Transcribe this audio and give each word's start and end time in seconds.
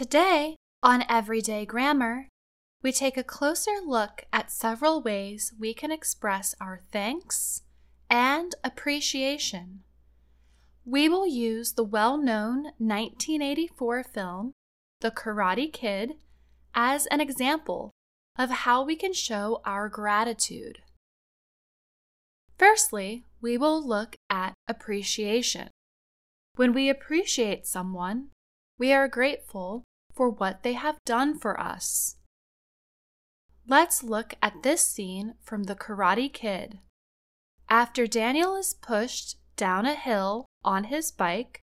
Today, 0.00 0.56
on 0.82 1.04
Everyday 1.10 1.66
Grammar, 1.66 2.28
we 2.82 2.90
take 2.90 3.18
a 3.18 3.22
closer 3.22 3.72
look 3.84 4.24
at 4.32 4.50
several 4.50 5.02
ways 5.02 5.52
we 5.60 5.74
can 5.74 5.92
express 5.92 6.54
our 6.58 6.80
thanks 6.90 7.64
and 8.08 8.54
appreciation. 8.64 9.80
We 10.86 11.10
will 11.10 11.26
use 11.26 11.72
the 11.72 11.84
well 11.84 12.16
known 12.16 12.72
1984 12.78 14.04
film, 14.04 14.52
The 15.02 15.10
Karate 15.10 15.70
Kid, 15.70 16.14
as 16.74 17.04
an 17.08 17.20
example 17.20 17.90
of 18.38 18.48
how 18.48 18.82
we 18.82 18.96
can 18.96 19.12
show 19.12 19.60
our 19.66 19.90
gratitude. 19.90 20.78
Firstly, 22.56 23.26
we 23.42 23.58
will 23.58 23.86
look 23.86 24.16
at 24.30 24.54
appreciation. 24.66 25.68
When 26.56 26.72
we 26.72 26.88
appreciate 26.88 27.66
someone, 27.66 28.28
we 28.78 28.94
are 28.94 29.06
grateful 29.06 29.84
for 30.14 30.30
what 30.30 30.62
they 30.62 30.74
have 30.74 30.98
done 31.04 31.38
for 31.38 31.58
us. 31.58 32.16
Let's 33.66 34.02
look 34.02 34.34
at 34.42 34.62
this 34.62 34.86
scene 34.86 35.34
from 35.42 35.64
The 35.64 35.76
Karate 35.76 36.32
Kid. 36.32 36.78
After 37.68 38.06
Daniel 38.06 38.56
is 38.56 38.74
pushed 38.74 39.36
down 39.56 39.86
a 39.86 39.94
hill 39.94 40.46
on 40.64 40.84
his 40.84 41.12
bike, 41.12 41.60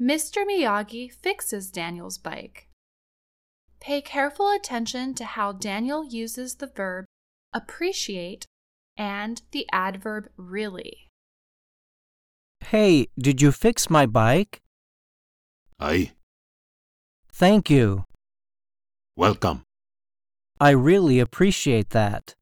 Mr. 0.00 0.46
Miyagi 0.46 1.12
fixes 1.12 1.70
Daniel's 1.70 2.18
bike. 2.18 2.68
Pay 3.80 4.00
careful 4.00 4.50
attention 4.50 5.14
to 5.14 5.24
how 5.24 5.52
Daniel 5.52 6.04
uses 6.04 6.56
the 6.56 6.66
verb 6.66 7.04
appreciate 7.52 8.46
and 8.96 9.42
the 9.52 9.66
adverb 9.72 10.28
really. 10.36 11.08
Hey, 12.60 13.08
did 13.18 13.40
you 13.40 13.52
fix 13.52 13.90
my 13.90 14.06
bike? 14.06 14.60
Aye, 15.78 16.12
Thank 17.38 17.68
you. 17.68 18.04
welcome. 19.14 19.64
I 20.58 20.70
really 20.70 21.20
appreciate 21.20 21.90
that. 21.90 22.32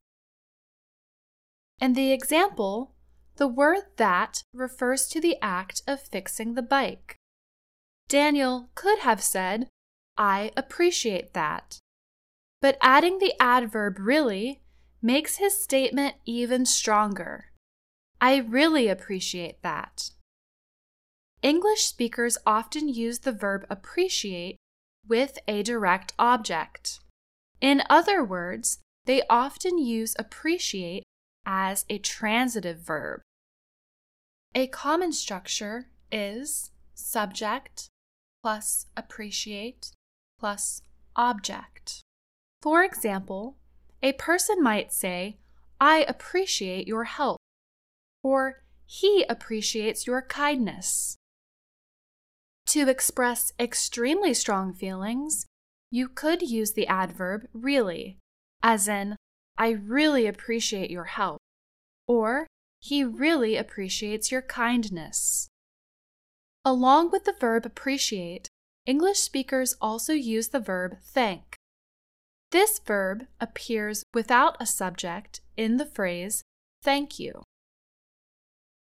In 1.80 1.94
the 1.94 2.12
example, 2.12 2.94
the 3.34 3.48
word 3.48 3.82
that 3.96 4.44
refers 4.52 5.08
to 5.08 5.20
the 5.20 5.36
act 5.42 5.82
of 5.88 6.00
fixing 6.00 6.54
the 6.54 6.62
bike. 6.62 7.16
Daniel 8.08 8.70
could 8.76 9.00
have 9.00 9.20
said, 9.20 9.66
I 10.16 10.52
appreciate 10.56 11.34
that. 11.34 11.80
But 12.62 12.78
adding 12.80 13.18
the 13.18 13.34
adverb 13.40 13.98
really 13.98 14.62
makes 15.02 15.38
his 15.38 15.60
statement 15.60 16.14
even 16.24 16.64
stronger. 16.64 17.46
I 18.20 18.36
really 18.36 18.86
appreciate 18.86 19.60
that. 19.64 20.10
English 21.42 21.82
speakers 21.82 22.38
often 22.46 22.88
use 22.88 23.18
the 23.18 23.32
verb 23.32 23.66
appreciate 23.68 24.56
with 25.08 25.38
a 25.46 25.62
direct 25.62 26.12
object. 26.18 27.00
In 27.60 27.82
other 27.88 28.24
words, 28.24 28.78
they 29.06 29.22
often 29.28 29.78
use 29.78 30.14
appreciate 30.18 31.02
as 31.46 31.84
a 31.88 31.98
transitive 31.98 32.78
verb. 32.78 33.20
A 34.54 34.66
common 34.66 35.12
structure 35.12 35.88
is 36.10 36.70
subject 36.94 37.88
plus 38.42 38.86
appreciate 38.96 39.90
plus 40.38 40.80
object. 41.16 42.02
For 42.62 42.82
example, 42.82 43.56
a 44.02 44.12
person 44.12 44.62
might 44.62 44.92
say, 44.92 45.38
I 45.80 46.04
appreciate 46.08 46.86
your 46.86 47.04
help, 47.04 47.38
or 48.22 48.62
he 48.86 49.24
appreciates 49.28 50.06
your 50.06 50.22
kindness. 50.22 51.16
To 52.66 52.88
express 52.88 53.52
extremely 53.58 54.34
strong 54.34 54.72
feelings, 54.72 55.46
you 55.90 56.08
could 56.08 56.42
use 56.42 56.72
the 56.72 56.86
adverb 56.86 57.46
really, 57.52 58.18
as 58.62 58.88
in, 58.88 59.16
I 59.56 59.70
really 59.70 60.26
appreciate 60.26 60.90
your 60.90 61.04
help, 61.04 61.38
or 62.08 62.46
he 62.80 63.04
really 63.04 63.56
appreciates 63.56 64.32
your 64.32 64.42
kindness. 64.42 65.48
Along 66.64 67.10
with 67.10 67.24
the 67.24 67.34
verb 67.38 67.64
appreciate, 67.64 68.48
English 68.86 69.20
speakers 69.20 69.76
also 69.80 70.12
use 70.12 70.48
the 70.48 70.60
verb 70.60 70.96
thank. 71.02 71.56
This 72.50 72.78
verb 72.78 73.26
appears 73.40 74.02
without 74.12 74.56
a 74.60 74.66
subject 74.66 75.40
in 75.56 75.76
the 75.76 75.86
phrase 75.86 76.42
thank 76.82 77.18
you. 77.18 77.42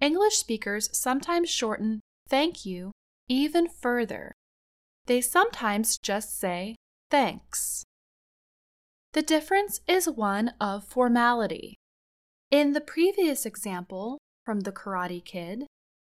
English 0.00 0.36
speakers 0.36 0.88
sometimes 0.96 1.48
shorten 1.48 2.00
thank 2.28 2.64
you 2.66 2.92
even 3.28 3.68
further. 3.68 4.32
They 5.06 5.20
sometimes 5.20 5.98
just 5.98 6.38
say 6.38 6.76
thanks. 7.10 7.84
The 9.12 9.22
difference 9.22 9.80
is 9.86 10.08
one 10.08 10.52
of 10.60 10.84
formality. 10.84 11.78
In 12.50 12.72
the 12.72 12.80
previous 12.80 13.46
example 13.46 14.18
from 14.44 14.60
The 14.60 14.72
Karate 14.72 15.24
Kid, 15.24 15.66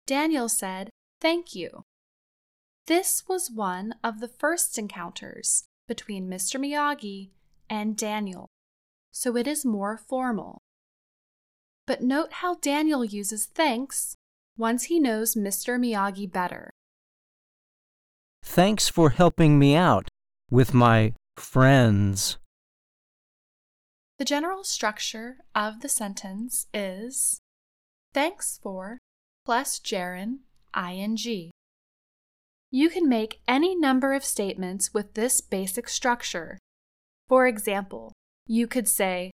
Daniel 0.05 0.49
said, 0.49 0.89
Thank 1.19 1.55
you. 1.55 1.83
This 2.87 3.23
was 3.27 3.49
one 3.49 3.95
of 4.03 4.19
the 4.19 4.27
first 4.27 4.77
encounters 4.77 5.63
between 5.87 6.29
Mr. 6.29 6.59
Miyagi 6.59 7.31
and 7.69 7.97
Daniel, 7.97 8.49
so 9.11 9.35
it 9.35 9.47
is 9.47 9.65
more 9.65 9.97
formal. 9.97 10.61
But 11.87 12.01
note 12.01 12.33
how 12.33 12.55
Daniel 12.55 13.03
uses 13.03 13.45
thanks 13.45 14.15
once 14.57 14.85
he 14.85 14.99
knows 14.99 15.35
Mr. 15.35 15.79
Miyagi 15.79 16.31
better. 16.31 16.71
Thanks 18.45 18.87
for 18.87 19.09
helping 19.09 19.59
me 19.59 19.75
out 19.75 20.07
with 20.49 20.73
my 20.73 21.13
friends. 21.35 22.37
The 24.17 24.23
general 24.23 24.63
structure 24.63 25.39
of 25.53 25.81
the 25.81 25.89
sentence 25.89 26.67
is 26.73 27.41
Thanks 28.13 28.57
for 28.63 28.99
plus 29.45 29.79
gerund 29.79 30.37
ing. 30.73 31.51
You 32.71 32.89
can 32.89 33.09
make 33.09 33.41
any 33.45 33.75
number 33.75 34.13
of 34.13 34.23
statements 34.23 34.93
with 34.93 35.15
this 35.15 35.41
basic 35.41 35.89
structure. 35.89 36.57
For 37.27 37.47
example, 37.47 38.13
you 38.47 38.67
could 38.67 38.87
say, 38.87 39.31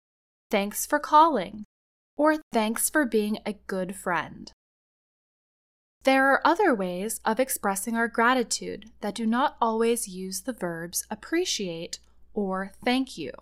Thanks 0.51 0.85
for 0.85 0.99
calling, 0.99 1.63
or 2.17 2.37
Thanks 2.53 2.87
for 2.89 3.05
being 3.05 3.39
a 3.47 3.53
good 3.53 3.95
friend. 3.95 4.51
There 6.07 6.31
are 6.31 6.47
other 6.47 6.73
ways 6.73 7.19
of 7.25 7.37
expressing 7.37 7.97
our 7.97 8.07
gratitude 8.07 8.91
that 9.01 9.13
do 9.13 9.25
not 9.25 9.57
always 9.61 10.07
use 10.07 10.39
the 10.39 10.53
verbs 10.53 11.05
appreciate 11.11 11.99
or 12.33 12.71
thank 12.85 13.17
you. 13.17 13.33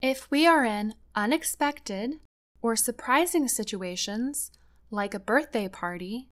If 0.00 0.30
we 0.30 0.46
are 0.46 0.64
in 0.64 0.94
unexpected 1.14 2.20
or 2.62 2.76
surprising 2.76 3.46
situations, 3.46 4.52
like 4.90 5.12
a 5.12 5.20
birthday 5.20 5.68
party, 5.68 6.28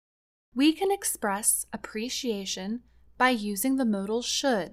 we 0.54 0.72
can 0.72 0.90
express 0.90 1.66
appreciation 1.74 2.80
by 3.18 3.28
using 3.28 3.76
the 3.76 3.84
modal 3.84 4.22
should. 4.22 4.72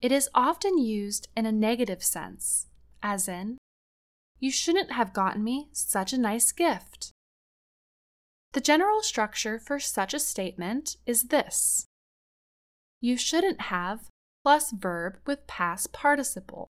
It 0.00 0.12
is 0.12 0.30
often 0.32 0.78
used 0.78 1.26
in 1.36 1.44
a 1.44 1.50
negative 1.50 2.04
sense, 2.04 2.68
as 3.02 3.26
in, 3.26 3.58
You 4.38 4.52
shouldn't 4.52 4.92
have 4.92 5.12
gotten 5.12 5.42
me 5.42 5.70
such 5.72 6.12
a 6.12 6.18
nice 6.18 6.52
gift. 6.52 7.13
The 8.54 8.60
general 8.60 9.02
structure 9.02 9.58
for 9.58 9.80
such 9.80 10.14
a 10.14 10.20
statement 10.20 10.96
is 11.06 11.24
this 11.24 11.88
You 13.00 13.16
shouldn't 13.16 13.62
have 13.62 14.08
plus 14.44 14.70
verb 14.70 15.18
with 15.26 15.48
past 15.48 15.92
participle. 15.92 16.68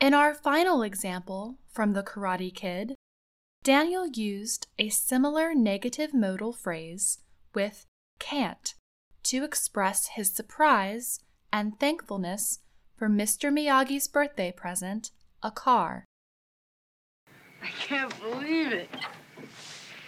In 0.00 0.14
our 0.14 0.32
final 0.32 0.82
example 0.82 1.58
from 1.68 1.92
The 1.92 2.04
Karate 2.04 2.54
Kid, 2.54 2.94
Daniel 3.64 4.06
used 4.06 4.68
a 4.78 4.90
similar 4.90 5.56
negative 5.56 6.14
modal 6.14 6.52
phrase 6.52 7.18
with 7.52 7.86
can't 8.20 8.74
to 9.24 9.42
express 9.42 10.06
his 10.14 10.30
surprise 10.30 11.18
and 11.52 11.80
thankfulness 11.80 12.60
for 12.96 13.08
Mr. 13.08 13.52
Miyagi's 13.52 14.06
birthday 14.06 14.52
present, 14.52 15.10
a 15.42 15.50
car. 15.50 16.04
I 17.60 17.70
can't 17.80 18.14
believe 18.20 18.72
it. 18.72 18.88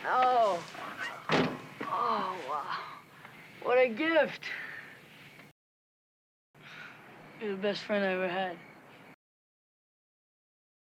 Oh. 0.07 0.63
Oh, 1.83 2.37
wow. 2.49 2.79
What 3.63 3.79
a 3.79 3.89
gift. 3.89 4.43
You're 7.41 7.53
the 7.53 7.63
best 7.63 7.83
friend 7.83 8.05
I 8.05 8.13
ever 8.13 8.29
had. 8.29 8.57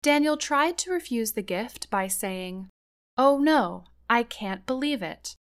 Daniel 0.01 0.37
tried 0.37 0.77
to 0.79 0.91
refuse 0.91 1.33
the 1.33 1.43
gift 1.43 1.89
by 1.89 2.07
saying, 2.07 2.69
Oh 3.17 3.37
no, 3.37 3.85
I 4.09 4.23
can't 4.23 4.65
believe 4.65 5.03
it. 5.03 5.35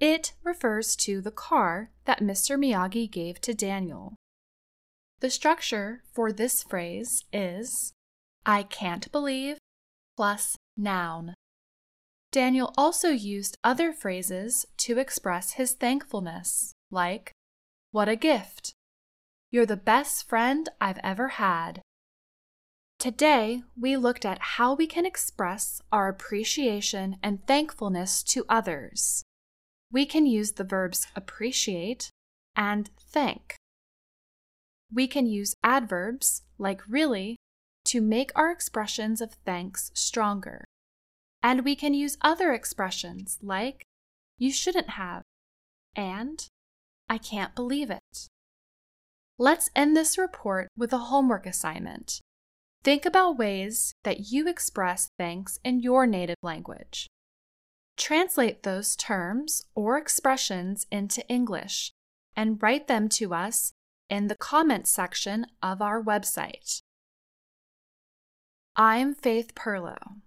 It 0.00 0.32
refers 0.42 0.96
to 0.96 1.20
the 1.20 1.30
car 1.30 1.90
that 2.06 2.20
Mr. 2.20 2.58
Miyagi 2.58 3.10
gave 3.10 3.40
to 3.42 3.54
Daniel. 3.54 4.14
The 5.20 5.30
structure 5.30 6.02
for 6.12 6.32
this 6.32 6.62
phrase 6.62 7.24
is 7.32 7.92
I 8.46 8.62
can't 8.62 9.10
believe 9.12 9.58
plus 10.16 10.56
noun. 10.76 11.34
Daniel 12.34 12.74
also 12.76 13.10
used 13.10 13.58
other 13.62 13.92
phrases 13.92 14.66
to 14.78 14.98
express 14.98 15.52
his 15.52 15.74
thankfulness, 15.74 16.74
like 16.90 17.30
What 17.92 18.08
a 18.08 18.16
gift! 18.16 18.74
You're 19.52 19.66
the 19.66 19.76
best 19.76 20.28
friend 20.28 20.68
I've 20.80 20.98
ever 21.04 21.28
had. 21.28 21.80
Today, 22.98 23.62
we 23.80 23.96
looked 23.96 24.24
at 24.24 24.56
how 24.58 24.74
we 24.74 24.88
can 24.88 25.06
express 25.06 25.80
our 25.92 26.08
appreciation 26.08 27.18
and 27.22 27.46
thankfulness 27.46 28.24
to 28.24 28.44
others. 28.48 29.22
We 29.92 30.04
can 30.04 30.26
use 30.26 30.54
the 30.54 30.64
verbs 30.64 31.06
appreciate 31.14 32.10
and 32.56 32.90
thank. 32.98 33.54
We 34.92 35.06
can 35.06 35.26
use 35.26 35.54
adverbs, 35.62 36.42
like 36.58 36.82
really, 36.88 37.36
to 37.84 38.00
make 38.00 38.32
our 38.34 38.50
expressions 38.50 39.20
of 39.20 39.34
thanks 39.46 39.92
stronger. 39.94 40.64
And 41.44 41.62
we 41.62 41.76
can 41.76 41.92
use 41.92 42.16
other 42.22 42.54
expressions 42.54 43.38
like 43.42 43.84
you 44.38 44.50
shouldn't 44.50 44.90
have 44.90 45.22
and 45.94 46.48
I 47.08 47.18
can't 47.18 47.54
believe 47.54 47.90
it. 47.90 48.28
Let's 49.38 49.68
end 49.76 49.94
this 49.94 50.16
report 50.16 50.68
with 50.74 50.90
a 50.94 51.10
homework 51.12 51.44
assignment. 51.44 52.20
Think 52.82 53.04
about 53.04 53.36
ways 53.36 53.94
that 54.04 54.32
you 54.32 54.48
express 54.48 55.10
thanks 55.18 55.58
in 55.62 55.80
your 55.80 56.06
native 56.06 56.38
language. 56.42 57.08
Translate 57.98 58.62
those 58.62 58.96
terms 58.96 59.66
or 59.74 59.98
expressions 59.98 60.86
into 60.90 61.28
English 61.28 61.92
and 62.34 62.62
write 62.62 62.88
them 62.88 63.06
to 63.10 63.34
us 63.34 63.72
in 64.08 64.28
the 64.28 64.36
comments 64.36 64.90
section 64.90 65.44
of 65.62 65.82
our 65.82 66.02
website. 66.02 66.80
I'm 68.76 69.14
Faith 69.14 69.54
Pirlo. 69.54 70.23